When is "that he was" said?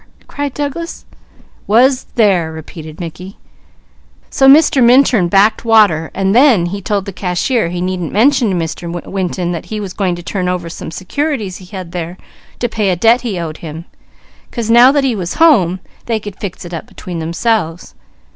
9.51-9.93, 14.91-15.35